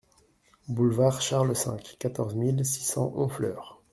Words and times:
Boulevard 0.67 1.21
Charles 1.21 1.55
cinq, 1.55 1.95
quatorze 1.99 2.33
mille 2.33 2.65
six 2.65 2.83
cents 2.83 3.13
Honfleur 3.15 3.83